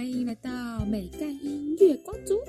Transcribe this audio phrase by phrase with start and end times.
[0.00, 0.50] 欢迎来到
[0.86, 2.40] 美干音乐光族。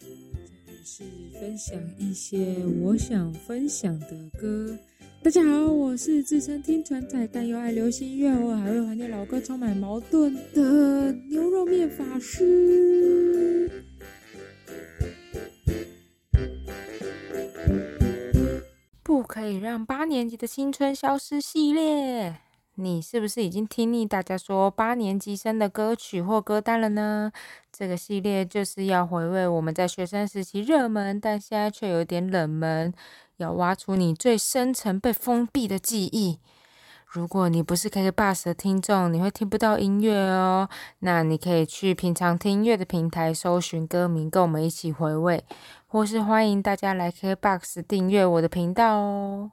[0.00, 1.04] 这里是
[1.38, 4.08] 分享一些我想分享的
[4.40, 4.74] 歌。
[5.22, 13.70] 大家好，我是自称听传仔，但又爱流行音乐，我还会怀念老歌，充满矛盾的牛肉面法师。
[19.02, 22.47] 不可以让八年级的青春消失系列。
[22.80, 27.32] 你是不是已经听腻大家说八年级生的歌曲或歌单了呢？
[27.72, 32.94] 这个系列就是要回味我们在学生时期热门，但现在却有点冷门，
[33.38, 36.38] 要挖出你最深层被封闭的记忆。
[37.08, 40.68] 如果你不是 KKBOX 的听众，你会听不到音乐哦。
[41.00, 45.42] 那你可以去平常听音乐的平台搜寻歌名，跟我们一起回味，
[45.88, 49.50] 或是欢迎大家来 KKBOX 订阅我的频道哦。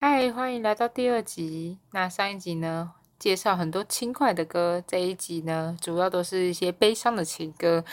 [0.00, 1.76] 嗨，欢迎来到第二集。
[1.90, 7.84] 那上一集呢，介绍很多轻快的歌，这一集呢，主要都是一些悲伤的情歌，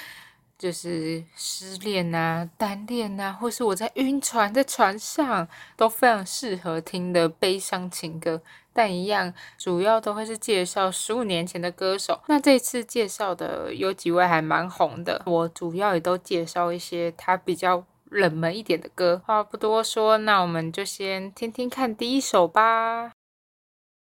[0.55, 8.39] 就是失恋啊、单恋啊，或是我在晕船，在船上都非常适合听的悲伤情歌。
[8.71, 12.21] 但一样，主要都会是介绍十五年前的歌手。
[12.27, 17.83] 那这次介绍的有几位还蛮红的，我主要也都介绍一些他比较。
[18.05, 23.11] 冷门一点的歌，话不多说，那我们就先听听看第一首吧。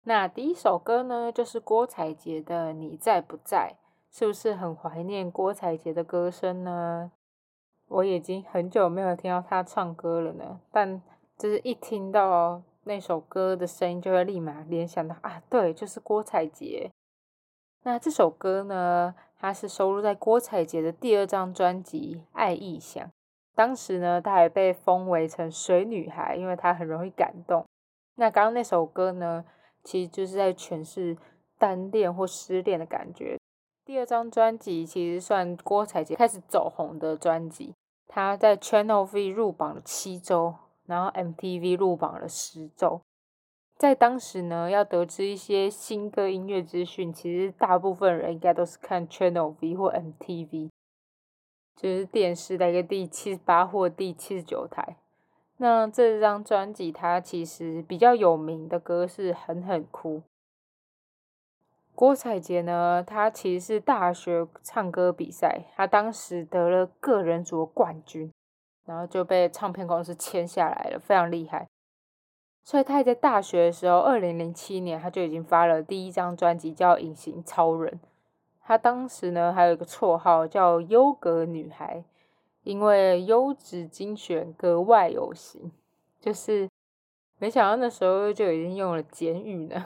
[0.04, 3.76] 那第一首歌呢，就是郭采洁的《你在不在》，
[4.18, 7.12] 是不是很怀念郭采洁的歌声呢？
[7.88, 11.00] 我已经很久没有听到她唱歌了呢，但
[11.38, 16.90] 就是一听到那首歌的声音，就会立马联想到啊，对，就是郭采洁。
[17.84, 23.06] 那这首歌呢，它是收录在郭采洁的第二张专辑《爱意想》。
[23.54, 27.64] 当时呢，她还被封为成水女孩，因为她很容易感动。
[28.16, 29.44] 那刚刚那首歌呢，
[29.82, 31.16] 其实就是在诠释
[31.58, 33.38] 单恋或失恋的感觉。
[33.84, 37.74] 第二张专辑其实算郭采洁开始走红的专辑，
[38.06, 40.54] 她在 Channel V 入榜了七周，
[40.86, 43.00] 然后 MTV 入榜了十周。
[43.76, 50.70] 在当时呢，要得知一些新歌音乐资讯，其实大部分人应该都是看 Channel V 或 MTV。
[51.76, 54.96] 就是电视的一个第七十八或第七十九台。
[55.58, 60.18] 那这张专辑，它其实比较有名的歌是《狠狠哭》。
[61.94, 68.32] 郭采洁呢，她其实是大学唱歌比赛，她当时得了个人组冠军，
[68.86, 71.68] 然后就被唱片公司签下来了，非常厉害。
[72.64, 78.00] 所以她在大学的时候，二零零七年，她就已经发了第一张专辑，叫《隐形超人》。
[78.64, 82.04] 她当时呢，还有一个绰号叫“优格女孩”，
[82.62, 85.72] 因为优质精选格外有型。
[86.20, 86.70] 就是
[87.38, 89.84] 没想到那时候就已经用了简语呢。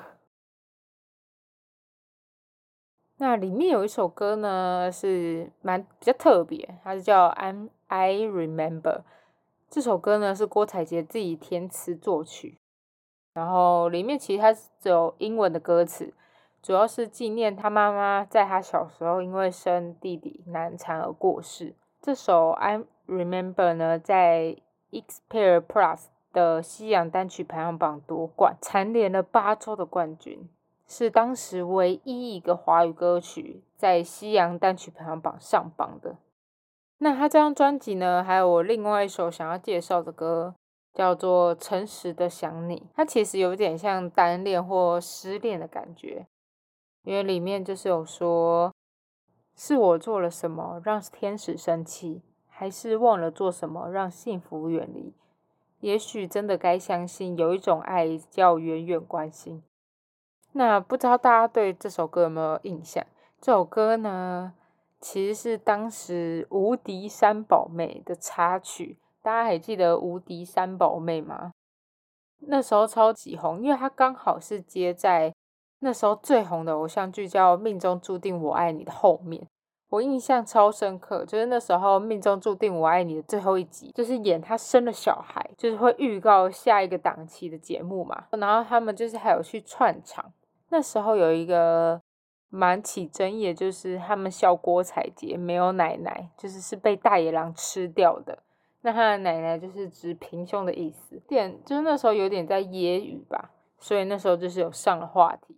[3.17, 8.83] 那里面有一首歌呢，是蛮比较特别，它是叫《I'm I Remember》。
[9.71, 12.59] 这首歌呢是郭采洁自己填词作曲，
[13.33, 16.13] 然后里面其实它是只有英文的歌词。
[16.67, 21.77] 主要是纪念他妈妈在他小时候因为生弟弟难产而过世。
[22.03, 24.57] 这首《I Remember》呢，在
[24.91, 30.49] x p e r i Plus 的西洋单曲排行榜夺冠，蝉联了八周的冠军，
[30.89, 36.17] 是当时唯一一个华语歌曲在西洋单曲排行榜上榜的。
[36.99, 40.57] 那他这张专辑呢，还有我另外一首想要介绍的歌，
[40.93, 46.27] 叫做《诚实的想你》，它其实有点像单恋或失恋的感觉。
[47.07, 48.75] 因为里面就是有说，
[49.55, 55.15] 是我做了什么让天使生气，还是忘了做什么让幸福远离？
[55.79, 59.63] 也许真的该相信有一种爱叫远远关心。
[60.51, 63.07] 那不知道大家对这首歌有没有印象？
[63.41, 64.55] 这首歌呢，
[65.01, 68.99] 其实是当时《无敌三宝妹》的插曲。
[69.23, 71.53] 大家还记得《无敌三宝妹》吗？
[72.41, 75.33] 那时候超级红，因为它刚好是接在。
[75.87, 79.47] 那时候最红的偶像剧叫《命中注定我爱你》的后面，
[79.89, 88.25] 我印象超深刻，就是那时候《命中注定我爱你》的最后一集，就是演他生了小孩，就是会预告下一个档期的节目嘛。
[88.33, 90.33] 然后他们就是还有去串场，
[90.71, 92.03] 那时候有一个
[92.51, 98.41] 蛮起争议，就是他们笑郭采洁没有奶奶，就是是被大野狼吃掉的。
[98.83, 105.57] 那他的奶奶就是指平胸的意思，点就是那时候有点在揶揄吧，所以那时候就是有上了话题。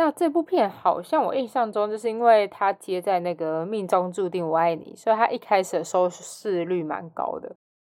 [0.00, 7.54] 那这部片好像我印象中，就是因为它接在那个《命中注定我爱你》，所以它一开始的收视率蛮高的。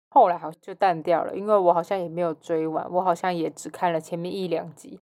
[0.10, 5.00] 后来好像就淡掉了，因为我好像也没有追完，我好像也只看了前面一两集。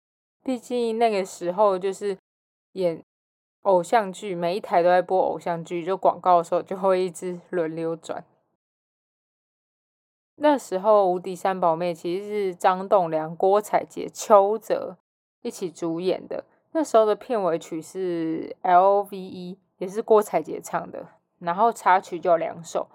[0.44, 2.16] 毕竟那个时候就是
[2.74, 3.02] 演
[3.62, 8.24] 偶像剧，每一台都在播偶像剧，就广告的时候就会一直轮流转。
[10.36, 14.96] 那时候《无敌三宝妹》其实是张栋梁、郭采洁、邱泽
[15.42, 16.44] 一起主演的。
[16.76, 21.06] 那时候的片尾曲是 L.V.E，也是郭采洁唱的。
[21.38, 22.88] 然后插曲就两首，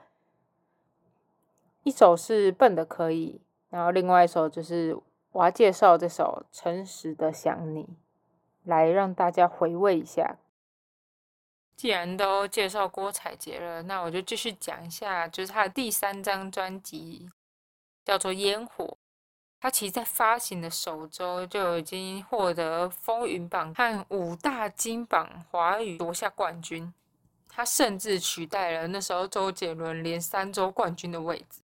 [1.83, 4.97] 一首是笨的可以，然后另外一首就是
[5.31, 7.83] 我要介绍这首《诚实的想你》，
[8.63, 10.37] 来让大家回味一下。
[11.75, 17.29] 既然都介绍郭采洁了，那我就继续讲一下，就是她的第三张专辑
[18.03, 18.85] 叫做《烟火》。
[19.59, 26.93] 他其实，在发行的首周就已经获得风云榜和五大金榜华语夺下冠军。
[27.49, 31.61] 他甚至取代了那时候周杰伦连三周冠军的位置。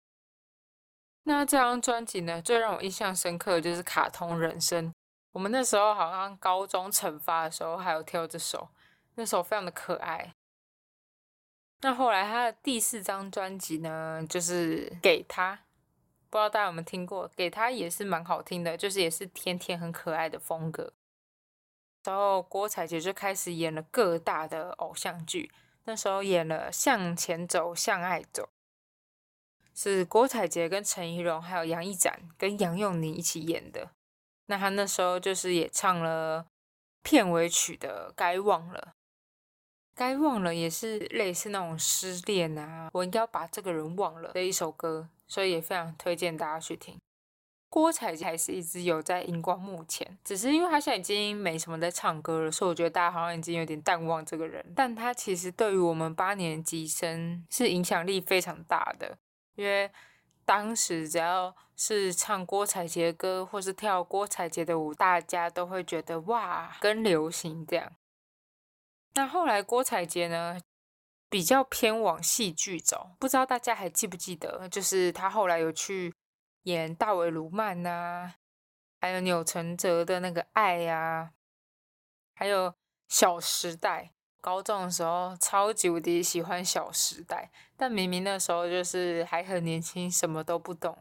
[1.24, 4.88] 那这张专辑呢，最让我印象深刻的就是《卡通人生》。
[5.34, 8.70] 我们那时候好像高中惩罚的时候，还有跳这首。
[9.16, 10.34] 那首非常的可爱。
[11.82, 15.60] 那后来他的第四张专辑呢，就是给他，
[16.34, 17.30] 不知道大家有没有听过？
[17.36, 20.92] 给他也是蛮好听的，就是也是甜甜很可爱的风格。
[22.06, 25.52] 然后郭采洁就开始演了各大的偶像剧，
[25.84, 28.50] 那时候演了《向前走，向爱走》，
[29.80, 33.92] 是郭采洁跟陈怡蓉还有杨一展跟杨佑宁一起演的。
[34.48, 36.48] 那他那时候就是也唱了
[37.04, 38.88] 片尾曲的《该忘了》。
[39.96, 47.00] 该忘了也是类似那种失恋啊，我应该要把这个人忘了的一首歌，所以也非常推荐大家去听。
[47.70, 54.64] 郭采洁还是一直有在荧光幕前，只是因为他现在已经没什么在唱歌了，所以我觉得大家好像已经有点淡忘这个人。
[54.76, 59.18] 但他其实对于我们八年级生是影响力非常大的，
[59.56, 59.90] 因为
[60.46, 67.92] 当时只要是唱郭采洁的歌或是跳郭采洁的舞，大家都会觉得哇，跟流行这样。
[69.16, 70.60] 那后来郭采洁呢，
[71.34, 76.14] 比较偏往戏剧走，不知道大家还记不记得，就是他后来有去
[76.66, 78.36] 演大卫卢曼呐，
[79.02, 81.32] 还有钮承泽的那个爱呀，
[82.36, 82.76] 还有
[83.08, 84.12] 小时代。
[84.40, 90.96] 高中的时候超级无敌喜欢小时代，但明明那时候就是还很年轻，什么都不懂。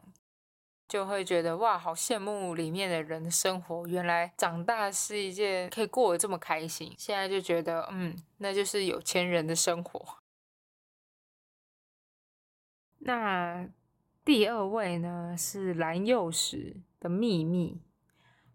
[0.88, 3.86] 就会觉得哇，好羡慕里面的人的生活。
[3.86, 6.94] 原来长大是一件可以过得这么开心。
[6.96, 10.21] 现在就觉得，嗯，那就是有钱人的生活。
[13.04, 13.68] 那
[14.24, 17.80] 第二位呢是蓝又时的秘密，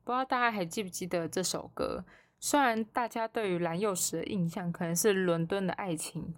[0.03, 2.05] 不知道大家还记不记得这首歌？
[2.39, 6.35] 虽然大家对于蓝又时的印象可能是伦敦的爱情，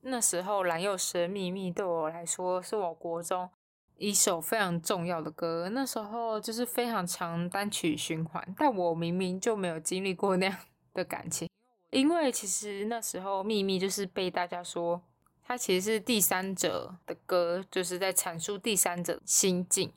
[0.00, 3.50] 那时候蓝又时的秘密对我来说是我国中。
[3.98, 10.58] 一首非常重要的歌，那时候就是非常长单曲循环，但我明明就没有经历过那样
[10.92, 11.48] 的感情，
[11.90, 15.00] 因为其实那时候秘密就是被大家说，
[15.44, 19.92] 它其实是第三者的歌，就是在阐述第三者心境，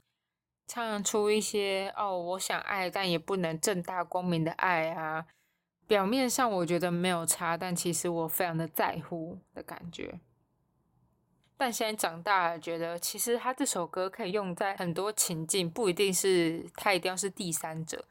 [0.67, 5.27] 唱出一些哦，我想爱，但也不能正大光明的爱啊，
[5.87, 10.19] 表面上我觉得没有差，但其实我非常的在乎的感觉。
[11.57, 18.05] 但现在长大了，觉得其实他这首歌可以用在很多情境，不一定是他一定要是第三者。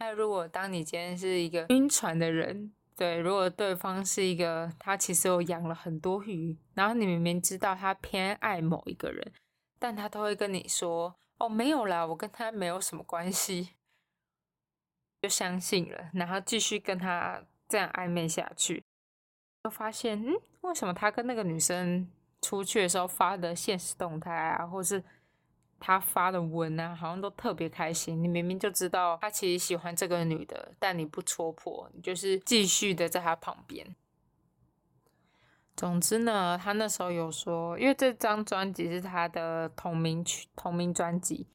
[0.00, 9.32] 那如果当你今天是一个晕船的人，对，如果对方是一个他其实有养了很多鱼，然后你明明知道他偏爱某一个人，
[9.78, 13.70] 但他都会跟你说：“哦，没有啦，我跟他没有什么关系。”
[15.22, 18.84] 就相信了，然后继续跟他这样暧昧下去，
[19.64, 22.06] 就发现，嗯，为什么他跟那个女生？
[22.42, 25.02] 出去的时候发的现实动态啊，或是
[25.80, 28.22] 他发的文啊，好像都特别开心。
[28.22, 33.96] 你明明就知道他其实喜欢这个女的，但你不戳破，你就是继续的在他旁边。
[35.74, 41.46] 总之呢，他那时候有说，因为这张专辑是他的同名曲、同名专辑。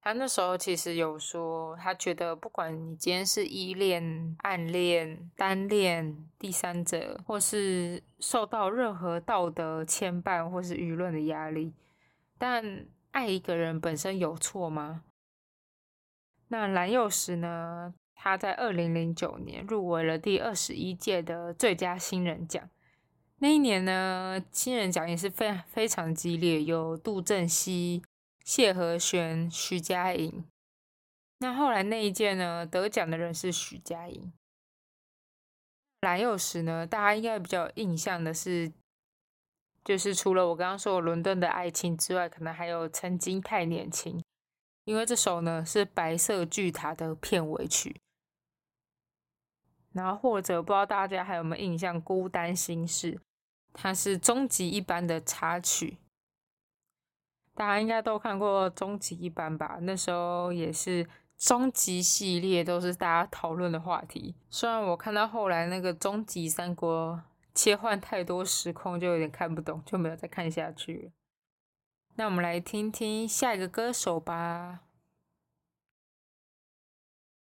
[0.00, 11.74] 他那时候其实有说，他觉得不管你今天是依恋、暗恋、单恋、第三者，或是受到任何道德牵绊或是舆论的压力，
[12.38, 15.02] 但爱一个人本身有错吗？
[16.48, 17.94] 那蓝又时呢？
[18.14, 22.68] 他在二零零九年入围了第二十一届的最佳新人奖。
[23.38, 28.02] 那一年呢，新人奖也是非常非常激烈，有杜振熙。
[28.44, 30.44] 谢和弦、徐佳莹，
[31.38, 32.66] 那后来那一届呢？
[32.66, 34.30] 得奖的人是徐佳莹。
[36.02, 36.86] 蓝又时呢？
[36.86, 38.70] 大家应该比较有印象的是，
[39.86, 44.20] 就是除了我刚刚说伦敦的爱情之外，可能还有曾经太年轻，
[44.82, 48.00] 因为这首呢是白色巨塔的片尾曲。
[49.92, 53.12] 然后或者不知道大家还有没有印象，《孤单心事》
[53.72, 55.98] 它是终极一班的插曲，
[57.54, 59.78] 大家应该都看过终极一班吧？
[59.82, 64.34] 那时候也是终极系列都是大家讨论的话题。
[64.50, 67.22] 虽然我看到后来那个终极三国
[67.56, 71.12] 切换太多时空，就有点看不懂，就没有再看下去了。
[72.16, 74.82] 那我们来听听下一个歌手吧。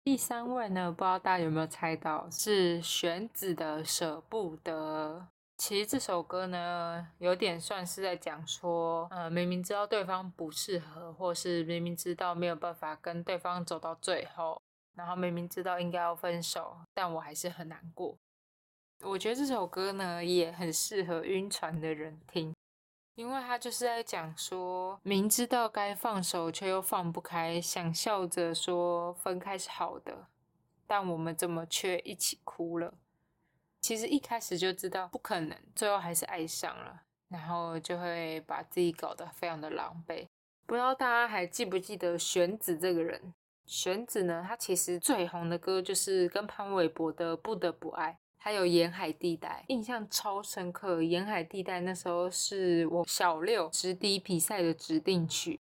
[0.05, 5.29] 第三位呢，不知道大家有没有猜到，是玄子的《舍不得》。
[5.57, 14.61] 其实这首歌呢，有点算是在讲说，呃，明明知道对方不适合，或是明明知道没有办法跟对方走到最后，
[14.95, 18.19] 然后明明知道应该要分手，但我还是很难过。
[19.03, 22.55] 我觉得这首歌呢，也很适合晕船的人听。
[23.15, 30.27] 因为他就是在讲说，明知道该放手却又放不开，想笑着说分开是好的，
[30.87, 32.93] 但我们怎么却一起哭了？
[33.81, 40.27] 其实一开始就知道不可能，最后还是爱上了，然后就会把自己搞得非常的狼狈。
[40.67, 43.33] 不知道大家还记不记得玄子这个人？
[43.65, 48.13] 玄子呢，他其实最红的歌就是跟潘玮柏的《不得不爱》。
[48.47, 51.03] 还有沿海地带，印象超深刻。
[51.03, 55.59] 沿海地带那时候是我小六直笛比赛的指定曲。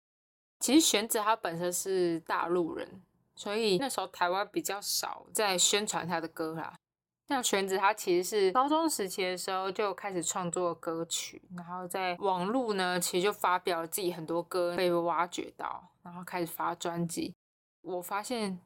[0.58, 3.00] 其实玄子他本身是大陆人，
[3.36, 6.74] 所以那时候台湾比较少在宣传他的歌啦。
[7.28, 17.32] 像玄子他其实是高中时期的时候就开始创作歌曲，然后在网络呢，其实就发表自己很多歌被挖掘到，然后开始发专辑。
[17.82, 18.58] 我发现。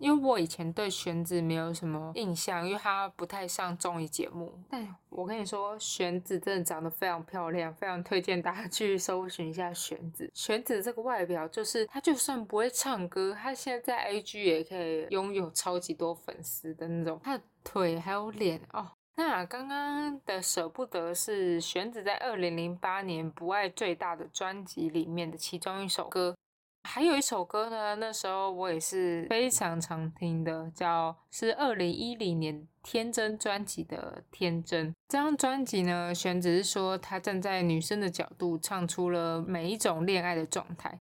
[0.00, 4.58] 因为我以前对玄子没有什么印象，因为她不太上综艺节目。
[4.70, 10.30] 但我跟你说，玄子真的长得非常漂亮，非常推荐大家去搜寻一下玄子。
[10.34, 17.20] 玄子这个外表，就是她就算不会唱歌，她现在在 IG 也可以拥有超级多粉丝的那种。
[17.22, 18.88] 她的腿还有脸哦。
[19.16, 26.34] 那刚刚的舍不得是玄子在二零零八年《不爱最大》的专辑里面的其中一首歌。
[26.82, 34.88] 还有一首歌呢，那时候我也是非常常听的，叫是二零一零年《天真》专辑的《天真》。
[35.08, 40.98] 这张专辑呢，选只是说他站在女生的角度，唱出了每一种恋爱的状态。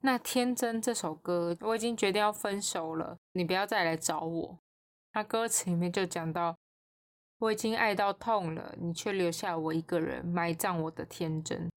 [0.00, 4.58] 那《天真》这首歌，我已经决定要分手了，你不要再来找我。
[5.12, 6.56] 他歌词里面就讲到，
[7.40, 11.68] 我已经爱到痛了，你却留下我一个人，埋葬我的天真。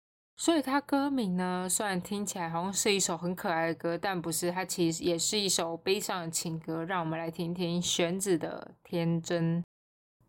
[0.41, 6.83] 所以它歌名呢，虽然听起来好像是一首很可爱的歌，但不是，它其实也是一首悲伤的情歌。
[6.83, 9.61] 让我们来听听玄子的《天真》。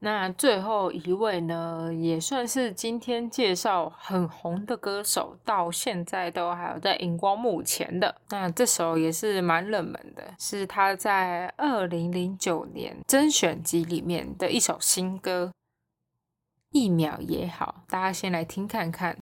[0.01, 8.15] 那最后一位呢，也算是今天介绍很红的歌手，到现在都还有在荧光幕前的。
[8.29, 15.51] 那这首也是蛮冷门的，是他在二零零九年甄选集里面的一首新歌，
[16.79, 19.17] 《一秒也好》，大家先来听看看。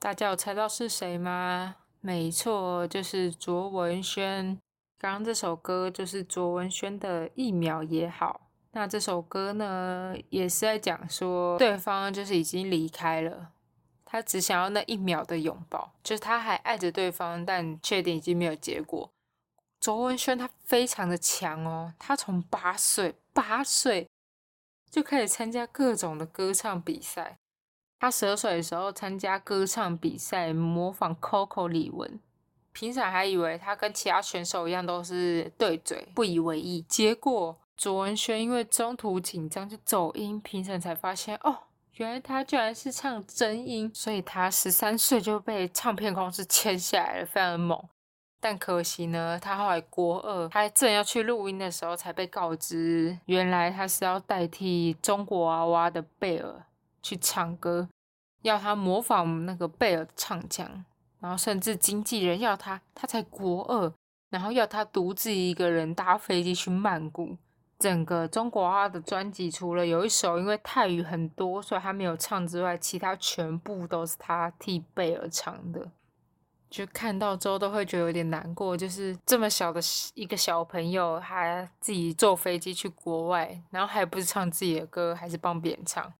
[0.00, 1.74] 大家有猜到是谁吗？
[2.00, 4.56] 没错，就是卓文萱。
[4.96, 8.42] 刚刚这首歌就是卓文萱的《一秒也好》。
[8.72, 13.50] 那这首歌呢，也是在讲说对方就是已经离开了，
[14.04, 19.10] 他只想要那一秒的拥抱，就是他还爱着对方，但确定已经没有结果。
[19.80, 24.08] 卓文萱她非常的强哦，她从八岁八岁
[24.88, 27.38] 就开始参加各种的歌唱比赛。
[28.00, 32.18] 他十二岁的时候参加歌唱比赛，模仿 Coco 李玟，
[32.72, 36.82] 评审还以为他跟其他选手一样都是对嘴，不以为意。
[36.82, 41.56] 结果卓文萱因为中途紧张就走音，评审才发现哦，
[41.94, 47.82] 原来他居然是唱真音，所以他十三岁就被唱片公司签下来了，非常的猛。
[48.40, 56.64] 但可惜呢，他后来国二，他正要去录音的时候才被告知，原来他是要代替中国娃娃的贝尔。
[57.08, 57.88] 去唱歌，
[58.42, 60.84] 要他模仿那个贝尔唱腔，
[61.20, 63.90] 然后甚至经纪人要他，他才国二，
[64.28, 67.38] 然后要他独自一个人搭飞机去曼谷。
[67.78, 75.90] 整个中国话的专辑，除了有一首因为泰语很多，所以他没有唱之外，其他全部都是他替贝尔唱的。
[76.68, 79.80] 就看到之后都会觉得有点难过，就是这么小的
[80.14, 86.12] 一个小朋友，还自己坐飞机去国外，然后还不是唱自己的歌，还是帮别人唱。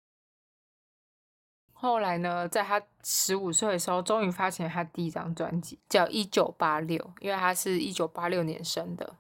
[1.81, 9.15] 后来呢，在他十五岁的时候，终于发行了他第一张专辑，叫《一九八六》，因为他是一九八六年生的。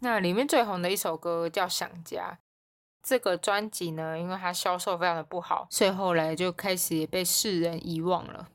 [0.00, 2.38] 那里面最红的一首歌叫《想家》。
[3.02, 8.50] 这个专辑呢，因为它销售非常的不好，所以后来就开始也被世人遗忘了。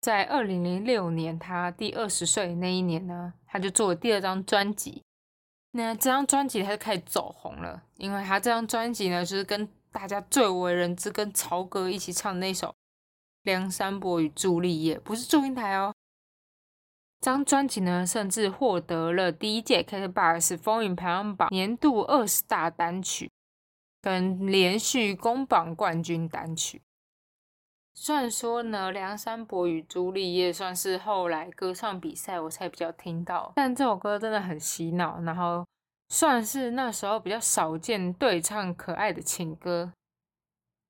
[0.00, 5.02] 在二零零六年，他第二十岁那一年呢，他就做了第二张专辑。
[5.72, 12.68] 那这张专辑他就开始走红了，因为他这张专辑呢，就是跟大家最为人知、跟曹格一起唱那首
[13.44, 15.94] 《梁山伯与朱丽叶》，不是祝英台哦。
[17.18, 23.30] 这张专辑呢，甚至获得了第一届 KKBOX 风云排行榜年度二十大单曲，
[24.02, 26.82] 跟连续攻榜冠军单曲。
[27.94, 35.66] 虽然说呢，《梁山伯与朱丽叶》算是后来歌唱比赛我才比较听到，但这首歌真的很洗脑，然后
[36.08, 39.92] 算是那时候比较少见对唱可爱的情歌。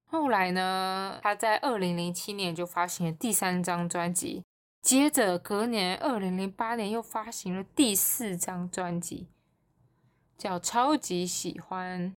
[0.09, 4.45] 后来呢，他在二零零七年就发行了第三张专辑。
[4.83, 9.27] 接着隔年，二零零八年又发行了第四张专辑，
[10.39, 12.11] 叫《超级喜欢》。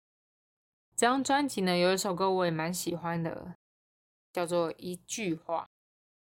[0.94, 3.54] 这张专辑呢，有一首歌我也蛮喜欢的，
[4.34, 5.62] 叫做《一句话》，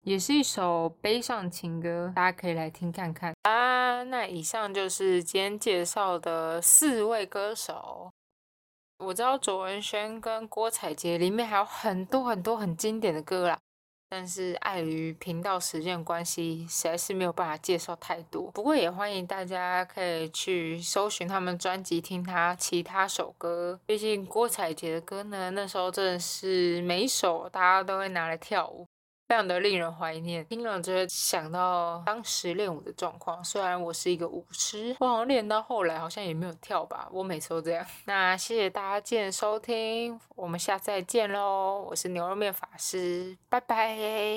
[0.03, 4.03] 也是一首悲伤情歌，大家可以来听看看啊。
[4.05, 8.11] 那以上就是今天介绍的四位歌手。
[8.99, 13.59] 我知道卓文萱跟郭采洁里面还有很多很多很经典的歌啦。
[14.09, 18.51] 但是碍于频道时间关系，实在是没有办法介绍太多。
[18.51, 23.79] 不过也欢迎大家可以去搜寻他们专辑，听他其他首歌。
[23.87, 28.85] 毕竟郭采洁的歌呢，那时候真的是每一首大家都会拿来跳舞，
[29.31, 30.45] 非常的令人怀念。
[30.47, 33.45] 听了就会想到当时练舞的状况。
[33.45, 37.09] 虽然我是一个舞痴，我好像练到后来好像也没有跳吧。
[37.13, 37.87] 我每次都这样。
[38.07, 41.87] 那谢谢大家今天收听，我们下次再见喽。
[41.89, 44.37] 我是牛肉面法师，拜拜。